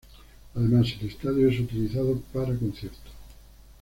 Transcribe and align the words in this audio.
Además 0.55 0.87
el 0.99 1.09
estadio 1.09 1.47
es 1.47 1.59
utilizado 1.59 2.19
para 2.33 2.55
conciertos. 2.57 3.13